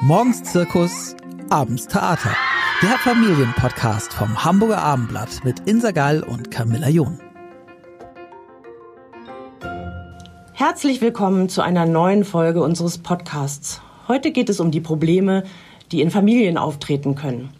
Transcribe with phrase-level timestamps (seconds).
[0.00, 1.14] Morgens Zirkus,
[1.50, 2.34] abends Theater.
[2.82, 7.20] Der Familienpodcast vom Hamburger Abendblatt mit Insa Gall und Camilla John.
[10.54, 13.82] Herzlich willkommen zu einer neuen Folge unseres Podcasts.
[14.06, 15.44] Heute geht es um die Probleme,
[15.92, 17.50] die in Familien auftreten können.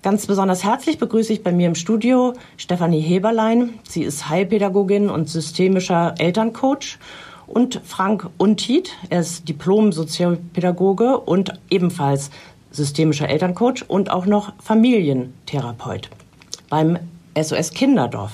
[0.00, 3.74] Ganz besonders herzlich begrüße ich bei mir im Studio Stefanie Heberlein.
[3.82, 6.98] Sie ist Heilpädagogin und systemischer Elterncoach.
[7.46, 12.30] Und Frank Untied, er ist Diplom-Sozialpädagoge und ebenfalls
[12.70, 16.10] systemischer Elterncoach und auch noch Familientherapeut
[16.68, 16.98] beim
[17.40, 18.32] SOS Kinderdorf.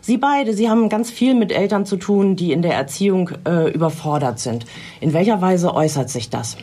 [0.00, 3.70] Sie beide, Sie haben ganz viel mit Eltern zu tun, die in der Erziehung äh,
[3.72, 4.64] überfordert sind.
[5.00, 6.56] In welcher Weise äußert sich das?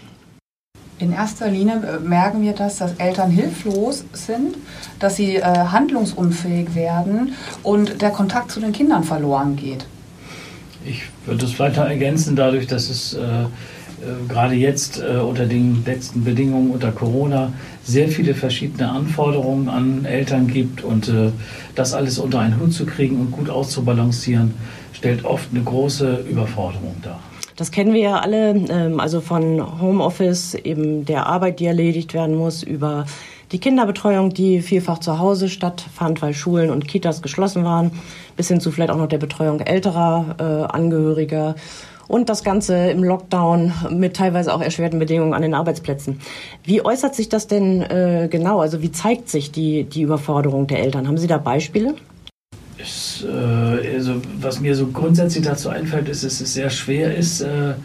[1.00, 4.56] In erster Linie äh, merken wir das, dass Eltern hilflos sind,
[5.00, 7.34] dass sie äh, handlungsunfähig werden
[7.64, 9.86] und der Kontakt zu den Kindern verloren geht.
[10.86, 13.22] Ich würde es weiter ergänzen dadurch, dass es äh,
[14.04, 20.06] äh, gerade jetzt äh, unter den letzten Bedingungen unter Corona sehr viele verschiedene Anforderungen an
[20.06, 21.32] Eltern gibt und äh,
[21.76, 24.54] das alles unter einen Hut zu kriegen und gut auszubalancieren,
[24.94, 27.20] stellt oft eine große Überforderung dar.
[27.56, 32.36] Das kennen wir ja alle, ähm, also von Homeoffice, eben der Arbeit, die erledigt werden
[32.36, 33.06] muss, über
[33.54, 37.92] die Kinderbetreuung, die vielfach zu Hause stattfand, weil Schulen und Kitas geschlossen waren,
[38.36, 41.56] bis hin zu vielleicht auch noch der Betreuung älterer äh, Angehöriger
[42.08, 46.20] und das Ganze im Lockdown mit teilweise auch erschwerten Bedingungen an den Arbeitsplätzen.
[46.64, 48.60] Wie äußert sich das denn äh, genau?
[48.60, 51.08] Also wie zeigt sich die, die Überforderung der Eltern?
[51.08, 51.94] Haben Sie da Beispiele?
[52.80, 57.42] Es, äh, also was mir so grundsätzlich dazu einfällt, ist, dass es sehr schwer ist,
[57.42, 57.76] äh,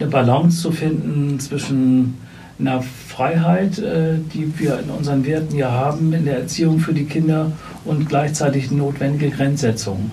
[0.00, 2.16] eine Balance zu finden zwischen
[2.58, 7.04] einer Freiheit, äh, die wir in unseren Werten ja haben, in der Erziehung für die
[7.04, 7.52] Kinder
[7.84, 10.10] und gleichzeitig notwendige Grenzsetzungen.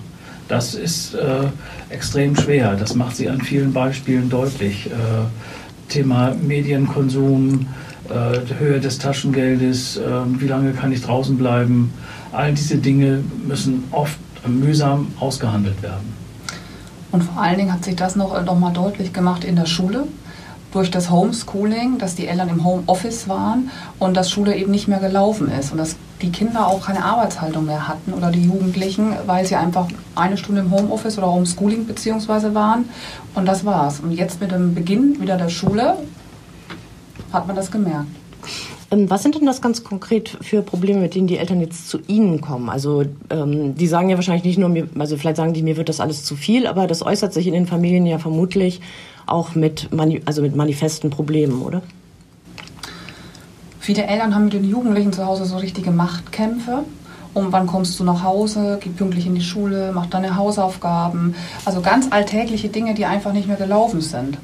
[0.48, 1.46] Das ist äh,
[1.90, 2.76] extrem schwer.
[2.76, 4.86] Das macht sie an vielen Beispielen deutlich.
[4.86, 4.90] Äh,
[5.88, 7.66] Thema Medienkonsum,
[8.08, 11.92] äh, Höhe des Taschengeldes, ähm, wie lange kann ich draußen bleiben.
[12.32, 16.14] All diese Dinge müssen oft mühsam ausgehandelt werden.
[17.10, 20.06] Und vor allen Dingen hat sich das noch, noch mal deutlich gemacht in der Schule
[20.76, 24.98] durch das Homeschooling, dass die Eltern im Homeoffice waren und dass Schule eben nicht mehr
[24.98, 29.46] gelaufen ist und dass die Kinder auch keine Arbeitshaltung mehr hatten oder die Jugendlichen, weil
[29.46, 32.88] sie einfach eine Stunde im Homeoffice oder Homeschooling beziehungsweise waren
[33.34, 34.00] und das war's.
[34.00, 35.96] Und jetzt mit dem Beginn wieder der Schule
[37.32, 38.08] hat man das gemerkt.
[38.90, 41.98] Ähm, was sind denn das ganz konkret für Probleme, mit denen die Eltern jetzt zu
[42.06, 42.68] Ihnen kommen?
[42.68, 45.88] Also ähm, die sagen ja wahrscheinlich nicht nur, mir, also vielleicht sagen die, mir wird
[45.88, 48.80] das alles zu viel, aber das äußert sich in den Familien ja vermutlich
[49.26, 49.88] auch mit,
[50.24, 51.82] also mit manifesten Problemen, oder?
[53.80, 56.84] Viele Eltern haben mit den Jugendlichen zu Hause so richtige Machtkämpfe.
[57.34, 61.34] Um wann kommst du nach Hause, geh pünktlich in die Schule, mach deine Hausaufgaben.
[61.64, 64.38] Also ganz alltägliche Dinge, die einfach nicht mehr gelaufen sind.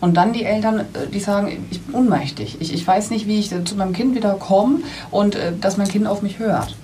[0.00, 2.58] Und dann die Eltern, äh, die sagen, ich bin ohnmächtig.
[2.60, 4.80] Ich, ich weiß nicht, wie ich zu meinem Kind wieder komme
[5.10, 6.76] und äh, dass mein Kind auf mich hört.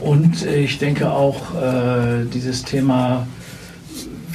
[0.00, 3.26] Und ich denke auch, äh, dieses Thema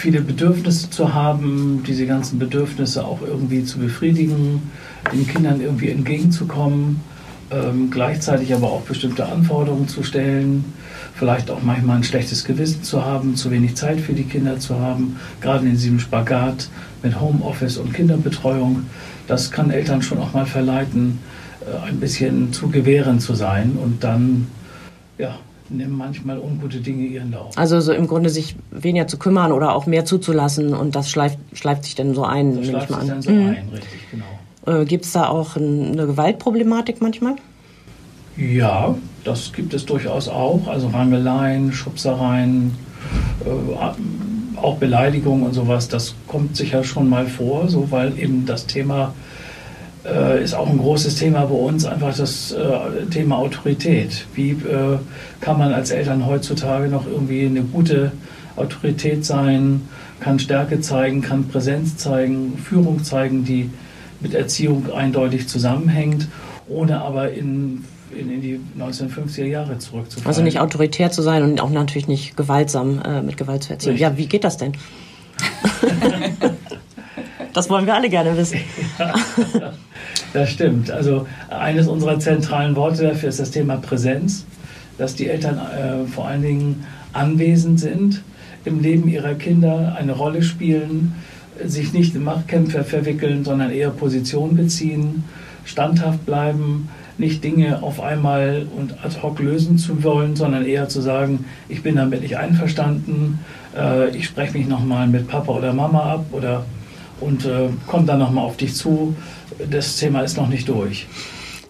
[0.05, 4.61] viele Bedürfnisse zu haben, diese ganzen Bedürfnisse auch irgendwie zu befriedigen,
[5.11, 7.01] den Kindern irgendwie entgegenzukommen,
[7.49, 10.63] ähm, gleichzeitig aber auch bestimmte Anforderungen zu stellen,
[11.15, 14.79] vielleicht auch manchmal ein schlechtes Gewissen zu haben, zu wenig Zeit für die Kinder zu
[14.79, 16.69] haben, gerade in diesem Spagat
[17.01, 18.83] mit Homeoffice und Kinderbetreuung.
[19.25, 21.17] Das kann Eltern schon auch mal verleiten,
[21.61, 24.45] äh, ein bisschen zu gewähren zu sein und dann
[25.17, 25.39] ja,
[25.69, 27.57] nehmen manchmal ungute Dinge ihren Lauf.
[27.57, 31.39] Also so im Grunde sich weniger zu kümmern oder auch mehr zuzulassen und das schleift,
[31.53, 32.57] schleift sich dann so ein.
[32.57, 33.07] Das schleift sich an.
[33.07, 33.47] dann so mhm.
[33.47, 34.81] ein, richtig, genau.
[34.81, 37.35] Äh, gibt es da auch eine Gewaltproblematik manchmal?
[38.37, 40.67] Ja, das gibt es durchaus auch.
[40.67, 42.75] Also Rangeleien, Schubsereien,
[43.45, 48.65] äh, auch Beleidigungen und sowas, das kommt sicher schon mal vor, so weil eben das
[48.65, 49.13] Thema
[50.05, 54.25] äh, ist auch ein großes Thema bei uns, einfach das äh, Thema Autorität.
[54.35, 54.97] Wie äh,
[55.41, 58.11] kann man als Eltern heutzutage noch irgendwie eine gute
[58.55, 59.81] Autorität sein,
[60.19, 63.69] kann Stärke zeigen, kann Präsenz zeigen, Führung zeigen, die
[64.21, 66.27] mit Erziehung eindeutig zusammenhängt,
[66.67, 70.27] ohne aber in in, in, die 1950er Jahre zurückzufallen.
[70.27, 73.91] Also nicht autoritär zu sein und auch natürlich nicht gewaltsam äh, mit Gewalt zu erziehen.
[73.91, 74.07] Richtig.
[74.07, 74.73] Ja, wie geht das denn?
[77.53, 78.59] das wollen wir alle gerne wissen.
[78.97, 79.13] Ja,
[80.35, 80.91] das stimmt.
[80.91, 84.45] Also eines unserer zentralen Worte dafür ist das Thema Präsenz,
[84.97, 88.21] dass die Eltern äh, vor allen Dingen anwesend sind
[88.65, 91.13] im Leben ihrer Kinder, eine Rolle spielen,
[91.63, 95.23] sich nicht in Machtkämpfe verwickeln, sondern eher Position beziehen,
[95.63, 100.99] standhaft bleiben, nicht Dinge auf einmal und ad hoc lösen zu wollen, sondern eher zu
[100.99, 103.39] sagen, ich bin damit nicht einverstanden,
[103.77, 106.65] äh, ich spreche mich nochmal mit Papa oder Mama ab oder
[107.21, 109.15] und äh, komme dann nochmal auf dich zu.
[109.69, 111.07] Das Thema ist noch nicht durch.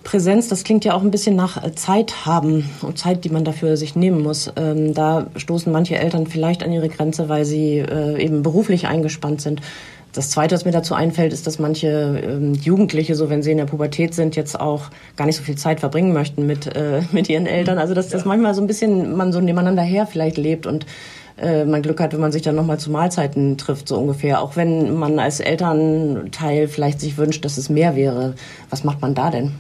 [0.05, 3.43] Präsenz, das klingt ja auch ein bisschen nach äh, Zeit haben und Zeit, die man
[3.43, 4.51] dafür sich nehmen muss.
[4.55, 9.41] Ähm, da stoßen manche Eltern vielleicht an ihre Grenze, weil sie äh, eben beruflich eingespannt
[9.41, 9.61] sind.
[10.13, 13.57] Das Zweite, was mir dazu einfällt, ist, dass manche ähm, Jugendliche, so wenn sie in
[13.57, 17.27] der Pubertät sind, jetzt auch gar nicht so viel Zeit verbringen möchten mit, äh, mit
[17.27, 17.79] ihren Eltern.
[17.79, 18.27] Also dass das ja.
[18.27, 20.85] manchmal so ein bisschen man so nebeneinander her vielleicht lebt und
[21.37, 24.41] äh, man Glück hat, wenn man sich dann nochmal zu Mahlzeiten trifft, so ungefähr.
[24.41, 28.35] Auch wenn man als Elternteil vielleicht sich wünscht, dass es mehr wäre.
[28.69, 29.53] Was macht man da denn?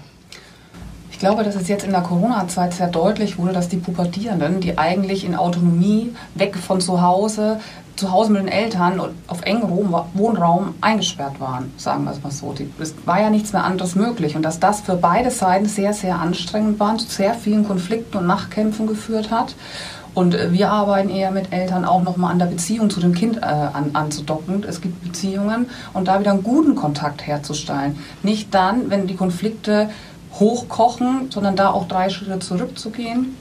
[1.11, 4.77] Ich glaube, dass es jetzt in der Corona-Zeit sehr deutlich wurde, dass die Pubertierenden, die
[4.77, 7.61] eigentlich in Autonomie, weg von zu Hause,
[7.95, 9.69] zu Hause mit den Eltern auf engem
[10.13, 12.53] Wohnraum eingesperrt waren, sagen wir es mal so.
[12.79, 16.19] Es war ja nichts mehr anderes möglich und dass das für beide Seiten sehr, sehr
[16.19, 19.55] anstrengend war, zu sehr vielen Konflikten und Machtkämpfen geführt hat.
[20.15, 23.37] Und äh, wir arbeiten eher mit Eltern auch nochmal an der Beziehung zu dem Kind
[23.37, 24.63] äh, an, anzudocken.
[24.67, 27.99] Es gibt Beziehungen und da wieder einen guten Kontakt herzustellen.
[28.23, 29.89] Nicht dann, wenn die Konflikte
[30.39, 33.37] hochkochen, sondern da auch drei Schritte zurückzugehen,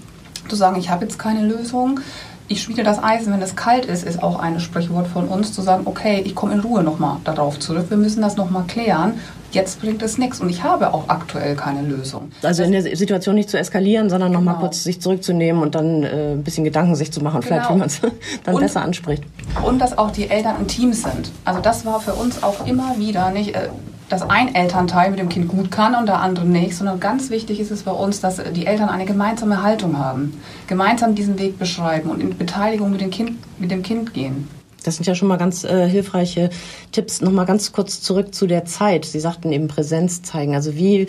[0.49, 2.01] zu sagen, ich habe jetzt keine Lösung,
[2.47, 5.63] ich schmiede das Eisen, wenn es kalt ist, ist auch ein Sprichwort von uns, zu
[5.63, 9.15] sagen, okay, ich komme in Ruhe nochmal darauf zurück, wir müssen das nochmal klären.
[9.51, 12.33] Jetzt bringt es nichts und ich habe auch aktuell keine Lösung.
[12.43, 14.41] Also in der Situation nicht zu eskalieren, sondern genau.
[14.41, 17.47] nochmal kurz sich zurückzunehmen und dann äh, ein bisschen Gedanken sich zu machen, genau.
[17.47, 18.01] vielleicht wie man es
[18.45, 19.23] dann und, besser anspricht.
[19.65, 21.31] Und dass auch die Eltern ein Team sind.
[21.45, 23.55] Also das war für uns auch immer wieder nicht...
[23.55, 23.69] Äh,
[24.09, 27.61] dass ein Elternteil mit dem Kind gut kann und der andere nicht, sondern ganz wichtig
[27.61, 32.11] ist es bei uns, dass die Eltern eine gemeinsame Haltung haben, gemeinsam diesen Weg beschreiben
[32.11, 34.49] und in Beteiligung mit dem Kind, mit dem kind gehen.
[34.85, 36.51] Das sind ja schon mal ganz äh, hilfreiche
[36.93, 37.23] Tipps.
[37.23, 39.07] Noch mal ganz kurz zurück zu der Zeit.
[39.07, 40.55] Sie sagten eben Präsenz zeigen.
[40.55, 41.07] Also wie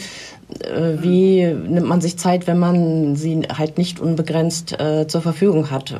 [0.60, 5.72] äh, wie nimmt man sich Zeit, wenn man sie halt nicht unbegrenzt äh, zur Verfügung
[5.72, 6.00] hat?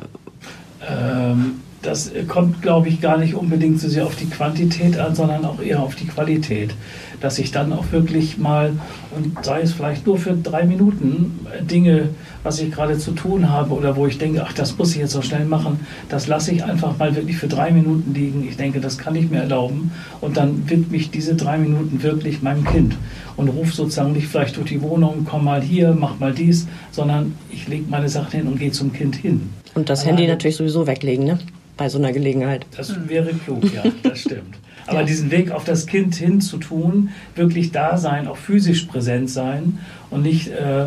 [0.88, 5.44] Ähm, das kommt, glaube ich, gar nicht unbedingt so sehr auf die Quantität an, sondern
[5.44, 6.74] auch eher auf die Qualität.
[7.20, 8.72] Dass ich dann auch wirklich mal,
[9.16, 12.10] und sei es vielleicht nur für drei Minuten, Dinge,
[12.42, 15.12] was ich gerade zu tun habe oder wo ich denke, ach, das muss ich jetzt
[15.12, 18.46] so schnell machen, das lasse ich einfach mal wirklich für drei Minuten liegen.
[18.46, 19.92] Ich denke, das kann ich mir erlauben.
[20.20, 22.96] Und dann widme ich diese drei Minuten wirklich meinem Kind
[23.36, 27.34] und rufe sozusagen nicht vielleicht durch die Wohnung, komm mal hier, mach mal dies, sondern
[27.50, 29.50] ich lege meine Sachen hin und gehe zum Kind hin.
[29.74, 31.38] Und das Handy natürlich sowieso weglegen, ne?
[31.76, 32.66] Bei so einer Gelegenheit.
[32.76, 34.56] Das wäre klug, ja, das stimmt.
[34.86, 35.06] Aber ja.
[35.06, 39.80] diesen Weg auf das Kind hin zu tun, wirklich da sein, auch physisch präsent sein
[40.10, 40.86] und nicht äh,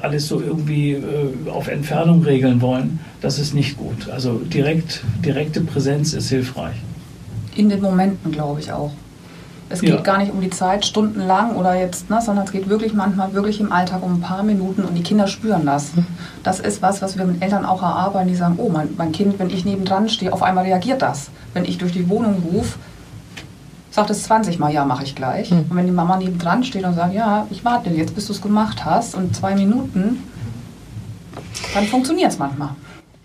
[0.00, 4.08] alles so irgendwie äh, auf Entfernung regeln wollen, das ist nicht gut.
[4.08, 6.76] Also direkt, direkte Präsenz ist hilfreich.
[7.54, 8.92] In den Momenten, glaube ich auch.
[9.74, 10.00] Es geht ja.
[10.00, 13.60] gar nicht um die Zeit stundenlang oder jetzt, ne, sondern es geht wirklich manchmal wirklich
[13.60, 15.90] im Alltag um ein paar Minuten und die Kinder spüren das.
[16.44, 19.38] Das ist was, was wir mit Eltern auch erarbeiten, die sagen, oh, mein, mein Kind,
[19.40, 21.30] wenn ich nebendran stehe, auf einmal reagiert das.
[21.54, 22.78] Wenn ich durch die Wohnung rufe,
[23.90, 25.50] sagt es 20 Mal, ja, mache ich gleich.
[25.50, 25.66] Mhm.
[25.68, 28.40] Und wenn die Mama nebendran steht und sagt, ja, ich warte jetzt, bis du es
[28.40, 30.22] gemacht hast und zwei Minuten,
[31.74, 32.70] dann funktioniert es manchmal.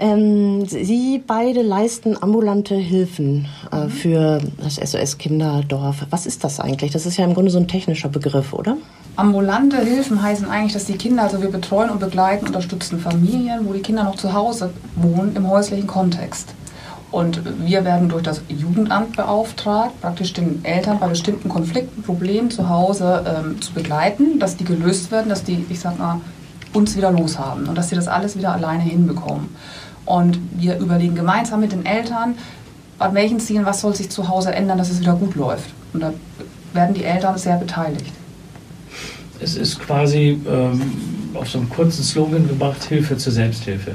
[0.02, 3.90] Ähm, Sie beide leisten ambulante Hilfen äh, mhm.
[3.90, 6.06] für das SOS Kinderdorf.
[6.10, 6.92] Was ist das eigentlich?
[6.92, 8.78] Das ist ja im Grunde so ein technischer Begriff, oder?
[9.18, 13.74] Ambulante Hilfen heißen eigentlich, dass die Kinder, also wir betreuen und begleiten, unterstützen Familien, wo
[13.74, 16.54] die Kinder noch zu Hause wohnen, im häuslichen Kontext.
[17.12, 22.70] Und wir werden durch das Jugendamt beauftragt, praktisch den Eltern bei bestimmten Konflikten, Problemen zu
[22.70, 26.22] Hause ähm, zu begleiten, dass die gelöst werden, dass die, ich sag mal,
[26.72, 29.50] uns wieder loshaben und dass sie das alles wieder alleine hinbekommen.
[30.10, 32.34] Und wir überlegen gemeinsam mit den Eltern,
[32.98, 35.70] an welchen Zielen, was soll sich zu Hause ändern, dass es wieder gut läuft.
[35.94, 36.12] Und da
[36.74, 38.12] werden die Eltern sehr beteiligt.
[39.40, 40.82] Es ist quasi ähm,
[41.36, 43.92] auf so einen kurzen Slogan gebracht, Hilfe zur Selbsthilfe.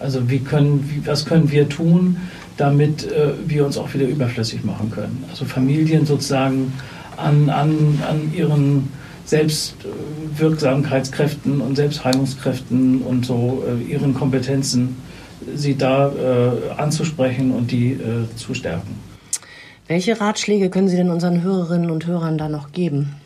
[0.00, 2.16] Also wie können, wie, was können wir tun,
[2.56, 5.22] damit äh, wir uns auch wieder überflüssig machen können.
[5.30, 6.72] Also Familien sozusagen
[7.16, 8.88] an, an, an ihren
[9.24, 14.96] Selbstwirksamkeitskräften und Selbstheilungskräften und so äh, ihren Kompetenzen
[15.54, 18.98] sie da äh, anzusprechen und die äh, zu stärken.
[19.86, 23.16] Welche Ratschläge können Sie denn unseren Hörerinnen und Hörern da noch geben?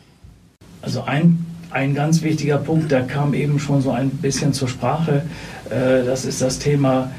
[0.83, 5.23] Also ein, ein ganz wichtiger Punkt, der kam eben schon so ein bisschen zur Sprache,
[5.71, 7.13] äh, das ist das Thema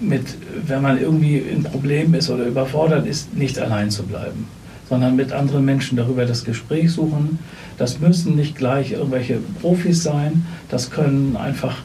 [0.00, 4.46] mit, wenn man irgendwie in Problem ist oder überfordert ist, nicht allein zu bleiben,
[4.88, 7.38] sondern mit anderen Menschen darüber das Gespräch suchen.
[7.78, 11.78] Das müssen nicht gleich irgendwelche Profis sein, das können einfach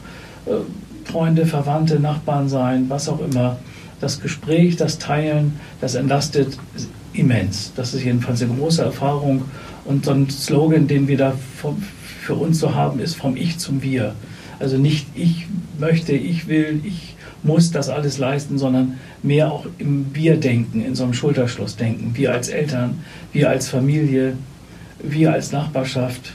[0.46, 0.50] äh,
[1.04, 3.58] Freunde, Verwandte, Nachbarn sein, was auch immer.
[4.00, 6.58] Das Gespräch, das Teilen, das entlastet
[7.12, 7.72] immens.
[7.76, 9.42] Das ist jedenfalls eine große Erfahrung.
[9.84, 11.34] Und so ein Slogan, den wir da
[12.22, 14.14] für uns so haben, ist vom Ich zum Wir.
[14.58, 15.46] Also nicht ich
[15.78, 21.04] möchte, ich will, ich muss das alles leisten, sondern mehr auch im Wir-Denken, in so
[21.04, 22.16] einem Schulterschlussdenken.
[22.16, 23.00] Wir als Eltern,
[23.32, 24.36] wir als Familie,
[25.02, 26.32] wir als Nachbarschaft.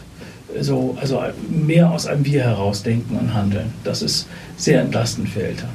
[0.59, 3.73] So, also mehr aus einem Wir herausdenken und handeln.
[3.83, 4.27] Das ist
[4.57, 5.69] sehr entlastend für Eltern.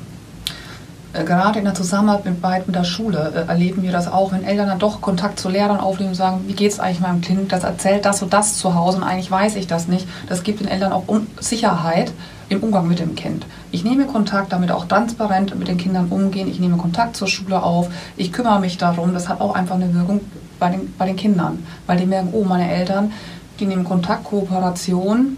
[1.14, 4.66] Äh, gerade in der Zusammenarbeit mit, der Schule äh, erleben wir das auch, wenn Eltern
[4.66, 7.62] dann doch Kontakt zu Lehrern aufnehmen und sagen, wie geht es eigentlich meinem Kind, das
[7.62, 10.08] erzählt das und das zu Hause und eigentlich weiß ich das nicht.
[10.28, 11.04] Das gibt den Eltern auch
[11.38, 12.12] Sicherheit
[12.48, 13.46] im Umgang mit dem Kind.
[13.70, 16.48] Ich nehme Kontakt, damit auch transparent mit den Kindern umgehen.
[16.48, 17.88] Ich nehme Kontakt zur Schule auf.
[18.16, 19.14] Ich kümmere mich darum.
[19.14, 20.20] Das hat auch einfach eine Wirkung
[20.58, 23.12] bei den, bei den Kindern, weil die merken, oh, meine Eltern,
[23.60, 25.36] die nehmen Kontakt, Kooperation,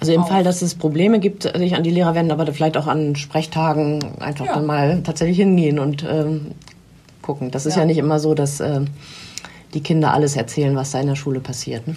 [0.00, 2.86] also im Fall, dass es Probleme gibt, sich an die Lehrer wenden, aber vielleicht auch
[2.86, 4.54] an Sprechtagen einfach ja.
[4.54, 6.52] dann mal tatsächlich hingehen und ähm,
[7.20, 7.50] gucken.
[7.50, 7.80] Das ist ja.
[7.80, 8.80] ja nicht immer so, dass äh,
[9.74, 11.86] die Kinder alles erzählen, was da in der Schule passiert.
[11.86, 11.96] Ne?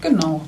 [0.00, 0.40] Genau.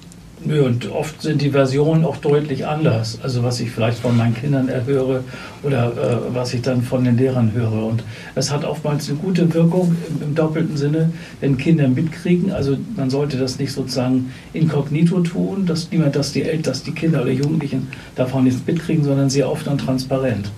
[0.43, 3.19] Nö, und oft sind die Versionen auch deutlich anders.
[3.23, 5.23] Also was ich vielleicht von meinen Kindern erhöre
[5.63, 7.85] oder äh, was ich dann von den Lehrern höre.
[7.85, 8.03] Und
[8.35, 12.53] es hat oftmals eine gute Wirkung im, im, doppelten Sinne, wenn Kinder mitkriegen.
[12.53, 16.93] Also man sollte das nicht sozusagen inkognito tun, dass niemand, dass die Eltern, dass die
[16.93, 20.51] Kinder oder Jugendlichen davon nichts mitkriegen, sondern sehr oft dann transparent.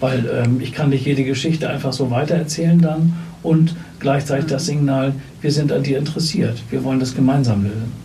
[0.00, 3.12] Weil ähm, ich kann nicht jede Geschichte einfach so weitererzählen dann
[3.44, 8.03] und gleichzeitig das Signal, wir sind an dir interessiert, wir wollen das gemeinsam lösen.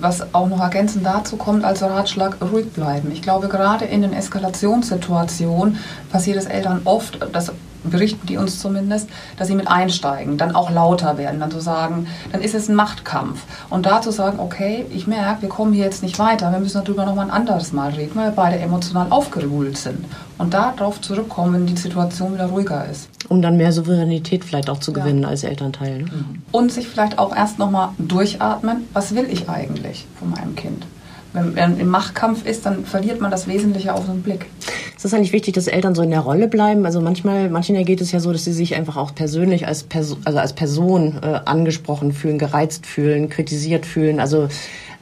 [0.00, 3.12] Was auch noch ergänzend dazu kommt als Ratschlag, ruhig bleiben.
[3.12, 5.78] Ich glaube, gerade in den Eskalationssituationen
[6.10, 7.52] passiert es Eltern oft, dass
[7.84, 12.06] berichten die uns zumindest, dass sie mit einsteigen, dann auch lauter werden, dann zu sagen,
[12.30, 13.42] dann ist es ein Machtkampf.
[13.70, 16.82] Und da zu sagen, okay, ich merke, wir kommen hier jetzt nicht weiter, wir müssen
[16.84, 20.04] darüber nochmal ein anderes Mal reden, weil wir beide emotional aufgewühlt sind.
[20.38, 23.08] Und darauf zurückkommen, wenn die Situation wieder ruhiger ist.
[23.28, 25.28] Um dann mehr Souveränität vielleicht auch zu gewinnen ja.
[25.28, 26.02] als Elternteil.
[26.02, 26.10] Ne?
[26.50, 30.84] Und sich vielleicht auch erst nochmal durchatmen, was will ich eigentlich von meinem Kind?
[31.32, 34.46] Wenn man im Machtkampf ist, dann verliert man das Wesentliche auf den Blick.
[34.94, 36.84] Ist das eigentlich wichtig, dass Eltern so in der Rolle bleiben?
[36.84, 40.16] Also manchmal, manchen geht es ja so, dass sie sich einfach auch persönlich als, Perso
[40.24, 44.20] also als Person äh, angesprochen fühlen, gereizt fühlen, kritisiert fühlen.
[44.20, 44.48] Also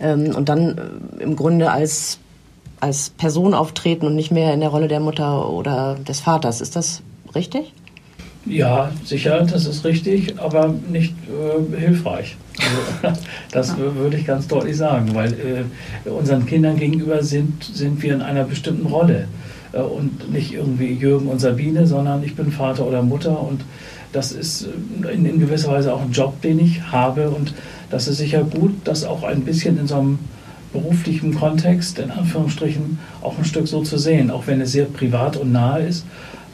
[0.00, 0.78] ähm, und dann
[1.18, 2.18] äh, im Grunde als
[2.80, 6.60] als Person auftreten und nicht mehr in der Rolle der Mutter oder des Vaters.
[6.60, 7.02] Ist das
[7.34, 7.75] richtig?
[8.47, 12.37] Ja, sicher, das ist richtig, aber nicht äh, hilfreich.
[13.02, 13.20] Also,
[13.52, 18.23] das würde ich ganz deutlich sagen, weil äh, unseren Kindern gegenüber sind, sind wir in
[18.23, 19.28] einer bestimmten Rolle.
[19.73, 23.62] Äh, und nicht irgendwie Jürgen und Sabine, sondern ich bin Vater oder Mutter und
[24.12, 24.66] das ist
[25.04, 27.54] äh, in, in gewisser Weise auch ein Job, den ich habe und
[27.90, 30.18] das ist sicher gut, das auch ein bisschen in so einem
[30.73, 35.37] beruflichen Kontext, in Anführungsstrichen, auch ein Stück so zu sehen, auch wenn es sehr privat
[35.37, 36.04] und nahe ist.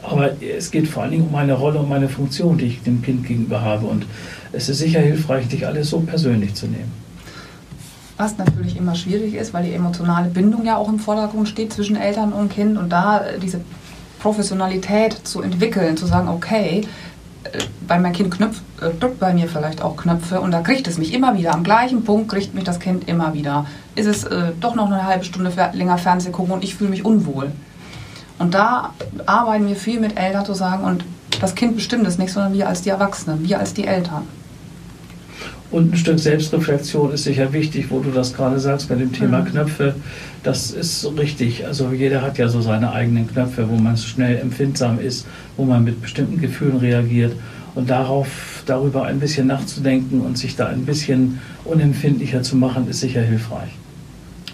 [0.09, 3.01] Aber es geht vor allen Dingen um meine Rolle und meine Funktion, die ich dem
[3.01, 3.85] Kind gegenüber habe.
[3.85, 4.05] Und
[4.53, 6.91] es ist sicher hilfreich, dich alles so persönlich zu nehmen.
[8.15, 11.97] Was natürlich immer schwierig ist, weil die emotionale Bindung ja auch im Vordergrund steht zwischen
[11.97, 12.77] Eltern und Kind.
[12.77, 13.59] Und da diese
[14.19, 16.83] Professionalität zu entwickeln, zu sagen, okay,
[17.87, 20.97] weil mein Kind knüpft, äh, drückt bei mir vielleicht auch Knöpfe und da kriegt es
[20.97, 21.53] mich immer wieder.
[21.53, 23.65] Am gleichen Punkt kriegt mich das Kind immer wieder.
[23.95, 27.05] Ist es äh, doch noch eine halbe Stunde länger Fernsehen gucken und ich fühle mich
[27.05, 27.51] unwohl.
[28.39, 28.93] Und da
[29.25, 31.03] arbeiten wir viel mit Eltern zu sagen, und
[31.41, 34.23] das Kind bestimmt es nicht, sondern wir als die Erwachsenen, wir als die Eltern.
[35.69, 39.39] Und ein Stück Selbstreflexion ist sicher wichtig, wo du das gerade sagst bei dem Thema
[39.39, 39.45] mhm.
[39.45, 39.95] Knöpfe.
[40.43, 41.65] Das ist richtig.
[41.65, 45.27] Also jeder hat ja so seine eigenen Knöpfe, wo man schnell empfindsam ist,
[45.57, 47.35] wo man mit bestimmten Gefühlen reagiert.
[47.75, 53.01] Und darauf, darüber ein bisschen nachzudenken und sich da ein bisschen unempfindlicher zu machen, ist
[53.01, 53.69] sicher hilfreich.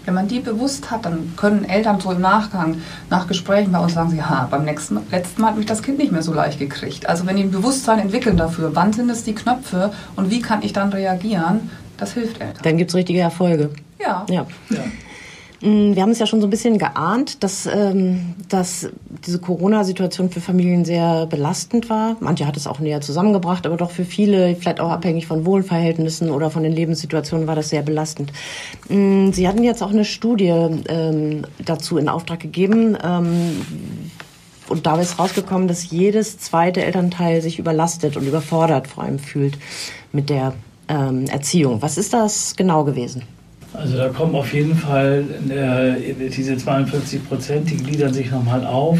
[0.04, 2.76] Wenn man die bewusst hat, dann können Eltern so im Nachgang,
[3.10, 5.98] nach Gesprächen bei uns sagen, sie, ha, beim nächsten, letzten Mal hat mich das Kind
[5.98, 7.08] nicht mehr so leicht gekriegt.
[7.08, 10.62] Also wenn die ein Bewusstsein entwickeln dafür, wann sind es die Knöpfe und wie kann
[10.62, 12.62] ich dann reagieren, das hilft Eltern.
[12.62, 13.70] Dann gibt es richtige Erfolge.
[13.98, 14.26] Ja.
[14.28, 14.46] ja.
[14.70, 14.84] ja.
[15.64, 18.88] Mm, wir haben es ja schon so ein bisschen geahnt, dass, ähm, dass
[19.26, 22.16] diese Corona-Situation für Familien sehr belastend war.
[22.20, 26.30] Manche hat es auch näher zusammengebracht, aber doch für viele, vielleicht auch abhängig von Wohnverhältnissen
[26.30, 28.30] oder von den Lebenssituationen, war das sehr belastend.
[28.90, 30.52] Mm, Sie hatten jetzt auch eine Studie
[30.88, 32.98] ähm, dazu in Auftrag gegeben.
[33.02, 33.62] Ähm,
[34.68, 39.58] und da ist rausgekommen, dass jedes zweite Elternteil sich überlastet und überfordert vor allem fühlt
[40.12, 40.54] mit der
[40.88, 41.80] ähm, Erziehung.
[41.80, 43.22] Was ist das genau gewesen?
[43.74, 48.98] Also da kommen auf jeden Fall äh, diese 42 Prozent, die gliedern sich nochmal auf.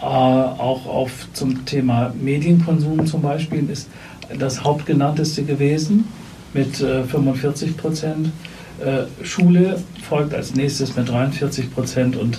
[0.00, 3.88] Äh, auch auf zum Thema Medienkonsum zum Beispiel ist
[4.38, 6.04] das hauptgenannteste gewesen
[6.52, 8.30] mit äh, 45 Prozent.
[8.84, 12.38] Äh, Schule folgt als nächstes mit 43 Prozent und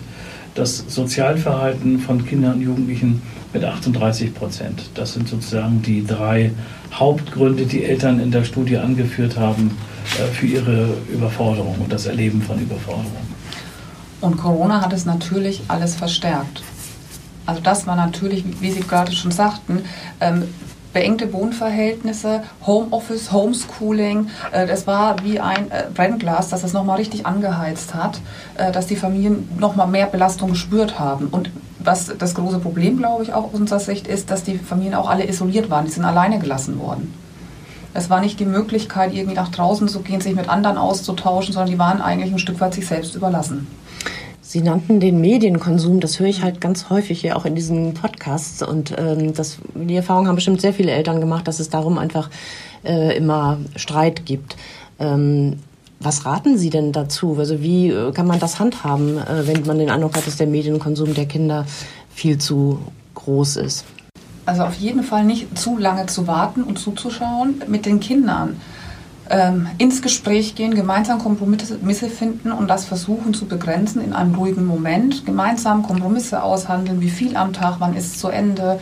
[0.56, 3.22] das Sozialverhalten von Kindern und Jugendlichen
[3.54, 4.82] mit 38 Prozent.
[4.96, 6.52] Das sind sozusagen die drei
[6.94, 9.78] Hauptgründe, die Eltern in der Studie angeführt haben,
[10.20, 13.12] äh, für ihre Überforderung und das Erleben von Überforderung.
[14.22, 16.64] Und Corona hat es natürlich alles verstärkt.
[17.46, 19.82] Also das war natürlich, wie Sie gerade schon sagten,
[20.22, 20.44] ähm,
[20.94, 24.30] beengte Wohnverhältnisse, Homeoffice, Homeschooling.
[24.52, 28.22] Äh, das war wie ein äh, Brennglas, das es nochmal richtig angeheizt hat,
[28.58, 31.28] äh, dass die Familien nochmal mehr Belastung gespürt haben.
[31.28, 34.96] Und was das große Problem, glaube ich, auch aus unserer Sicht ist, dass die Familien
[34.96, 35.86] auch alle isoliert waren.
[35.86, 37.14] Die sind alleine gelassen worden.
[37.96, 41.72] Es war nicht die Möglichkeit, irgendwie nach draußen zu gehen, sich mit anderen auszutauschen, sondern
[41.72, 43.68] die waren eigentlich ein Stück weit sich selbst überlassen.
[44.54, 48.62] Sie nannten den Medienkonsum, das höre ich halt ganz häufig hier auch in diesen Podcasts
[48.62, 52.30] und ähm, das, die Erfahrung haben bestimmt sehr viele Eltern gemacht, dass es darum einfach
[52.86, 54.56] äh, immer Streit gibt.
[55.00, 55.58] Ähm,
[56.00, 57.36] was raten Sie denn dazu?
[57.40, 60.46] Also wie äh, kann man das handhaben, äh, wenn man den Eindruck hat, dass der
[60.46, 61.66] Medienkonsum der Kinder
[62.14, 62.78] viel zu
[63.16, 63.86] groß ist?
[64.46, 68.62] Also auf jeden Fall nicht zu lange zu warten und zuzuschauen mit den Kindern
[69.30, 74.66] ähm, ins Gespräch gehen, gemeinsam Kompromisse finden und das versuchen zu begrenzen in einem ruhigen
[74.66, 78.80] Moment, gemeinsam Kompromisse aushandeln, wie viel am Tag, wann ist es zu Ende.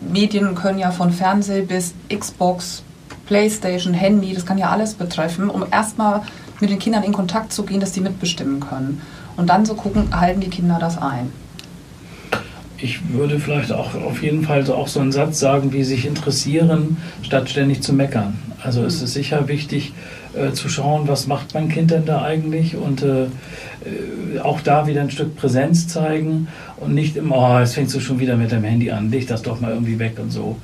[0.00, 2.82] Medien können ja von Fernseh bis Xbox,
[3.26, 6.22] Playstation, Handy, das kann ja alles betreffen, um erstmal
[6.60, 9.00] mit den Kindern in Kontakt zu gehen, dass die mitbestimmen können.
[9.36, 11.32] Und dann zu gucken, halten die Kinder das ein.
[12.78, 16.06] Ich würde vielleicht auch auf jeden Fall so auch so einen Satz sagen, wie sich
[16.06, 18.36] interessieren, statt ständig zu meckern.
[18.62, 19.92] Also es ist sicher wichtig
[20.34, 24.86] äh, zu schauen, was macht mein Kind denn da eigentlich und äh, äh, auch da
[24.86, 28.50] wieder ein Stück Präsenz zeigen und nicht immer, oh, jetzt fängst du schon wieder mit
[28.50, 30.56] dem Handy an, leg das doch mal irgendwie weg und so.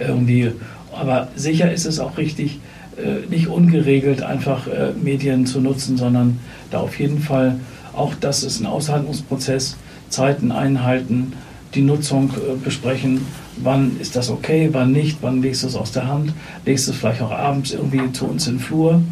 [0.00, 0.52] Irgendwie.
[0.92, 2.58] Aber sicher ist es auch richtig,
[2.96, 6.40] äh, nicht ungeregelt einfach äh, Medien zu nutzen, sondern
[6.70, 7.56] da auf jeden Fall
[7.94, 9.76] auch das ist ein Aushandlungsprozess,
[10.08, 11.34] Zeiten einhalten,
[11.74, 13.26] die Nutzung äh, besprechen
[13.56, 16.32] wann ist das okay, wann nicht, wann legst du es aus der Hand,
[16.64, 19.02] legst du es vielleicht auch abends irgendwie zu uns in den Flur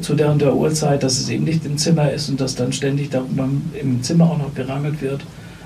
[0.00, 2.72] zu der und der Uhrzeit, dass es eben nicht im Zimmer ist und dass dann
[2.72, 3.48] ständig darüber
[3.80, 5.22] im Zimmer auch noch gerangelt wird.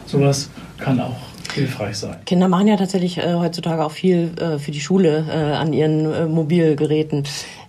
[0.07, 1.17] Sowas kann auch
[1.55, 2.17] hilfreich sein.
[2.25, 6.11] Kinder machen ja tatsächlich äh, heutzutage auch viel äh, für die Schule äh, an ihren
[6.13, 7.25] äh, Mobilgeräten.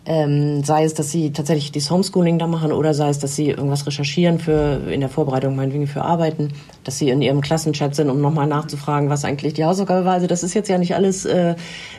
[0.05, 3.49] Ähm, sei es, dass sie tatsächlich das Homeschooling da machen oder sei es, dass sie
[3.49, 6.49] irgendwas recherchieren für in der Vorbereitung meinetwegen für Arbeiten,
[6.83, 10.13] dass sie in ihrem Klassenchat sind, um nochmal nachzufragen, was eigentlich die Hausaufgabe war.
[10.13, 11.55] Also das ist jetzt ja nicht alles äh,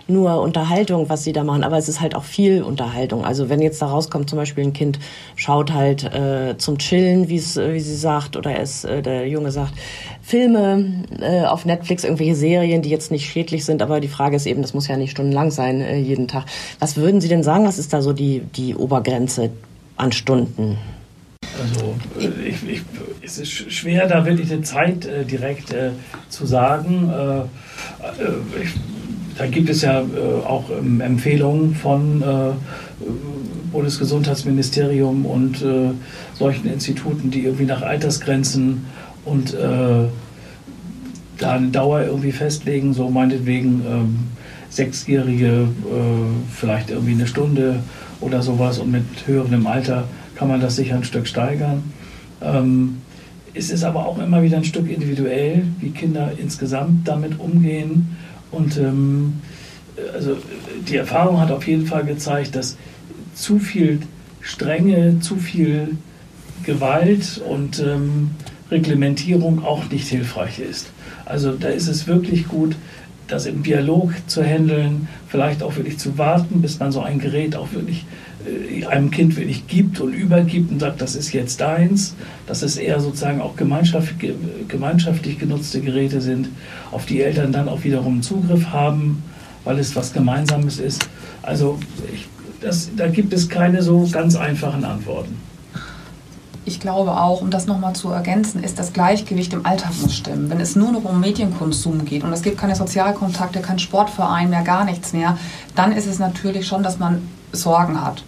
[0.07, 3.25] nur Unterhaltung, was sie da machen, aber es ist halt auch viel Unterhaltung.
[3.25, 4.99] Also wenn jetzt da rauskommt, zum Beispiel ein Kind
[5.35, 9.51] schaut halt äh, zum Chillen, wie es, wie sie sagt, oder es, äh, der Junge
[9.51, 9.73] sagt,
[10.21, 14.47] Filme äh, auf Netflix, irgendwelche Serien, die jetzt nicht schädlich sind, aber die Frage ist
[14.47, 16.45] eben, das muss ja nicht stundenlang sein, äh, jeden Tag.
[16.81, 19.51] Was würden Sie denn sagen, was ist da so die, die Obergrenze
[19.97, 20.77] an Stunden?
[21.63, 22.83] Also äh, ich, ich,
[23.23, 25.91] es ist schwer, da wirklich eine Zeit äh, direkt äh,
[26.29, 27.11] zu sagen.
[27.11, 28.71] Äh, äh ich,
[29.39, 30.05] da gibt es ja äh,
[30.45, 32.23] auch ähm, Empfehlungen von
[33.73, 35.65] Bundesgesundheitsministerium und
[36.35, 38.87] solchen Instituten, die irgendwie nach Altersgrenzen
[39.25, 40.09] und da
[41.41, 43.83] eine Dauer irgendwie festlegen, so meinetwegen
[44.75, 45.69] Sechsjährige
[46.53, 47.81] vielleicht irgendwie eine Stunde
[48.21, 51.83] oder sowas und mit höherem Alter kann man das sicher ein Stück steigern.
[52.43, 52.99] Ähm,
[53.55, 58.17] es ist aber auch immer wieder ein Stück individuell, wie Kinder insgesamt damit umgehen.
[58.51, 59.35] Und ähm,
[60.13, 60.37] also
[60.89, 62.77] die Erfahrung hat auf jeden Fall gezeigt, dass
[63.35, 64.01] zu viel
[64.41, 65.97] Strenge, zu viel
[66.65, 68.31] Gewalt und ähm,
[68.71, 70.91] Reglementierung auch nicht hilfreich ist.
[71.25, 72.77] Also da ist es wirklich gut,
[73.29, 77.57] das im Dialog zu handeln, vielleicht auch wirklich zu warten, bis man so ein Gerät
[77.57, 78.05] auch wirklich
[78.47, 82.15] äh, einem Kind wirklich gibt und übergibt und sagt, das ist jetzt deins,
[82.47, 84.35] dass es eher sozusagen auch gemeinschaftlich,
[84.69, 86.49] gemeinschaftlich genutzte Geräte sind,
[86.91, 89.23] auf die Eltern dann auch wiederum Zugriff haben,
[89.65, 91.09] weil es was Gemeinsames ist.
[91.43, 91.79] Also
[92.13, 92.27] ich,
[92.61, 95.37] das, da gibt es keine so ganz einfachen Antworten.
[96.67, 100.49] Ich glaube auch, um das nochmal zu ergänzen, ist das Gleichgewicht im Alltag muss stimmen.
[100.49, 104.63] Wenn es nur noch um Medienkonsum geht und es gibt keine Sozialkontakte, kein Sportverein mehr,
[104.63, 105.37] gar nichts mehr,
[105.75, 108.25] dann ist es natürlich schon, dass man Sorgen hat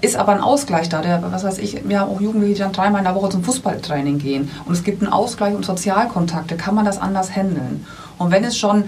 [0.00, 1.02] ist aber ein Ausgleich da.
[1.02, 3.44] Der, was weiß ich, wir haben auch Jugendliche, die dann dreimal in der Woche zum
[3.44, 4.50] Fußballtraining gehen.
[4.64, 6.56] Und es gibt einen Ausgleich und Sozialkontakte.
[6.56, 7.86] Kann man das anders handeln?
[8.18, 8.84] Und wenn es schon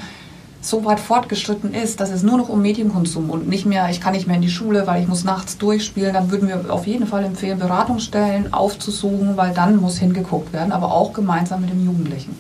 [0.61, 4.13] so weit fortgeschritten ist, dass es nur noch um Medienkonsum und nicht mehr, ich kann
[4.13, 7.07] nicht mehr in die Schule, weil ich muss nachts durchspielen, dann würden wir auf jeden
[7.07, 12.37] Fall empfehlen, Beratungsstellen aufzusuchen, weil dann muss hingeguckt werden, aber auch gemeinsam mit dem Jugendlichen.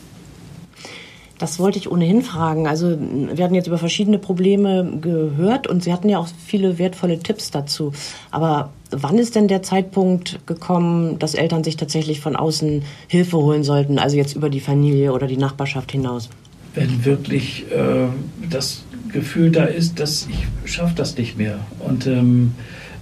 [1.38, 2.66] Das wollte ich ohnehin fragen.
[2.66, 7.18] Also wir hatten jetzt über verschiedene Probleme gehört und Sie hatten ja auch viele wertvolle
[7.18, 7.92] Tipps dazu.
[8.30, 13.64] Aber wann ist denn der Zeitpunkt gekommen, dass Eltern sich tatsächlich von außen Hilfe holen
[13.64, 16.30] sollten, also jetzt über die Familie oder die Nachbarschaft hinaus?
[16.76, 18.06] Wenn wirklich äh,
[18.48, 22.52] das Gefühl da ist, dass ich schaffe das nicht mehr und ähm,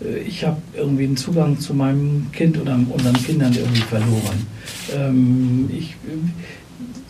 [0.03, 4.47] äh, ich habe irgendwie einen Zugang zu meinem Kind oder unseren Kindern irgendwie verloren.
[4.97, 5.95] Ähm, ich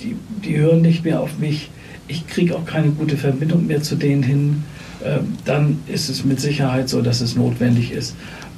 [0.00, 1.70] die, die hören nicht mehr auf mich,
[2.08, 4.64] ich kriege auch keine gute Verbindung mehr zu denen hin,
[5.02, 8.14] äh, dann ist es mit Sicherheit so, dass es notwendig ist.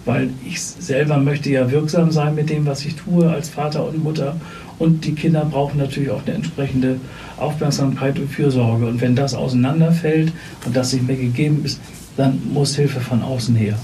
[0.07, 4.03] Weil ich selber möchte ja wirksam sein mit dem, was ich tue als Vater und
[4.03, 4.37] Mutter.
[4.79, 7.01] Und die Kinder brauchen natürlich auch eine entsprechende
[7.37, 8.87] Aufmerksamkeit und Fürsorge.
[8.87, 10.33] Und wenn das auseinanderfällt
[10.65, 11.81] und das nicht mehr gegeben ist,
[12.17, 13.77] dann muss Hilfe von außen her.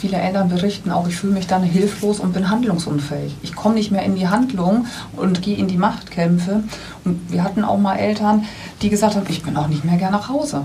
[0.00, 3.34] Viele Eltern berichten auch, ich fühle mich dann hilflos und bin handlungsunfähig.
[3.42, 6.64] Ich komme nicht mehr in die Handlung und gehe in die Machtkämpfe.
[7.04, 8.44] Und wir hatten auch mal Eltern,
[8.82, 10.62] die gesagt haben, ich bin auch nicht mehr gern nach Hause.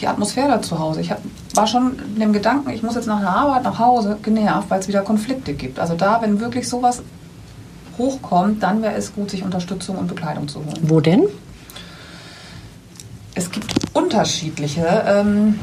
[0.00, 1.00] Die Atmosphäre zu Hause.
[1.00, 1.20] Ich hab,
[1.54, 4.80] war schon in dem Gedanken, ich muss jetzt nach der Arbeit nach Hause genervt, weil
[4.80, 5.78] es wieder Konflikte gibt.
[5.78, 7.02] Also da, wenn wirklich sowas
[7.98, 10.78] hochkommt, dann wäre es gut, sich Unterstützung und Bekleidung zu holen.
[10.82, 11.24] Wo denn?
[13.34, 15.04] Es gibt unterschiedliche.
[15.06, 15.60] Ähm,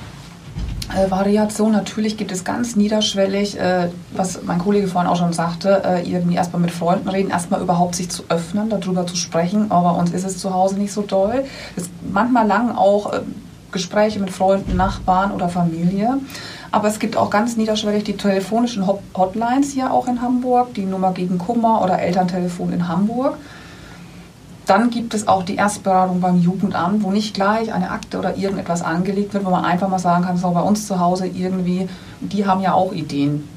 [0.95, 1.71] äh, Variation.
[1.71, 6.35] Natürlich gibt es ganz niederschwellig, äh, was mein Kollege vorhin auch schon sagte, äh, irgendwie
[6.35, 9.69] erstmal mit Freunden reden, erstmal überhaupt sich zu öffnen, darüber zu sprechen.
[9.69, 11.43] Aber bei uns ist es zu Hause nicht so doll.
[11.75, 13.19] Es, manchmal lang auch äh,
[13.77, 16.17] Gespräche mit Freunden, Nachbarn oder Familie.
[16.71, 21.11] Aber es gibt auch ganz niederschwellig die telefonischen Hotlines hier auch in Hamburg, die Nummer
[21.13, 23.37] gegen Kummer oder Elterntelefon in Hamburg.
[24.65, 28.81] Dann gibt es auch die Erstberatung beim Jugendamt, wo nicht gleich eine Akte oder irgendetwas
[28.81, 31.87] angelegt wird, wo man einfach mal sagen kann, so bei uns zu Hause irgendwie,
[32.19, 33.47] die haben ja auch Ideen.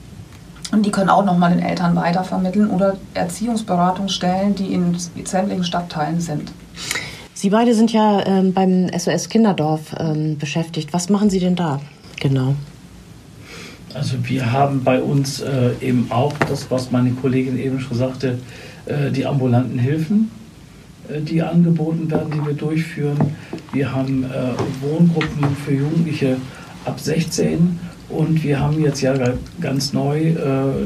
[0.70, 6.52] Und die können auch nochmal den Eltern weitervermitteln oder Erziehungsberatungsstellen, die in sämtlichen Stadtteilen sind.
[7.40, 10.92] Sie beide sind ja ähm, beim SOS Kinderdorf ähm, beschäftigt.
[10.92, 11.80] Was machen Sie denn da
[12.20, 12.54] genau?
[13.94, 18.38] Also wir haben bei uns äh, eben auch das, was meine Kollegin eben schon sagte,
[18.84, 20.30] äh, die ambulanten Hilfen.
[21.08, 23.16] Äh, die angeboten werden, die wir durchführen.
[23.72, 24.28] Wir haben äh,
[24.82, 26.36] Wohngruppen für Jugendliche
[26.84, 29.14] ab 16 und wir haben jetzt ja
[29.62, 30.36] ganz neu äh,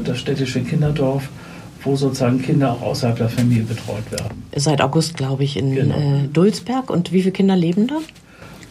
[0.05, 1.27] das städtische Kinderdorf,
[1.85, 4.43] wo sozusagen Kinder auch außerhalb der Familie betreut werden.
[4.55, 5.95] Seit August, glaube ich, in genau.
[5.95, 6.89] äh, Dulsberg.
[6.89, 7.99] Und wie viele Kinder leben da?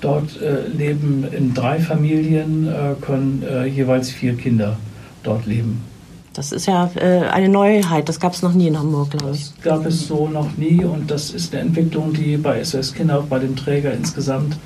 [0.01, 4.77] Dort äh, leben in drei Familien, äh, können äh, jeweils vier Kinder
[5.23, 5.81] dort leben.
[6.35, 9.53] Das ist ja äh, eine Neuheit, das gab es noch nie in Hamburg, glaube ich.
[9.55, 13.21] Das gab es so noch nie und das ist eine Entwicklung, die bei SOS Kinder,
[13.21, 14.59] auch bei dem Träger insgesamt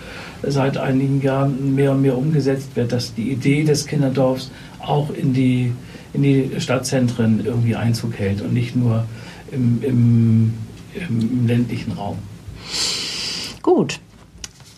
[0.42, 5.34] seit einigen Jahren mehr und mehr umgesetzt wird, dass die Idee des Kinderdorfs auch in
[5.34, 5.72] die,
[6.12, 9.04] in die Stadtzentren irgendwie Einzug hält und nicht nur
[9.50, 10.54] im, im,
[11.08, 12.18] im ländlichen Raum.
[13.62, 14.00] Gut,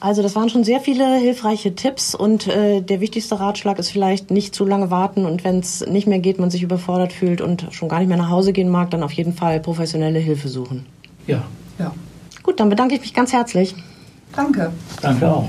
[0.00, 4.30] also das waren schon sehr viele hilfreiche Tipps und äh, der wichtigste Ratschlag ist vielleicht
[4.30, 7.66] nicht zu lange warten und wenn es nicht mehr geht, man sich überfordert fühlt und
[7.70, 10.86] schon gar nicht mehr nach Hause gehen mag, dann auf jeden Fall professionelle Hilfe suchen.
[11.26, 11.42] Ja.
[11.78, 11.92] Ja.
[12.42, 13.74] Gut, dann bedanke ich mich ganz herzlich.
[14.34, 14.72] Danke.
[15.02, 15.48] Danke auch.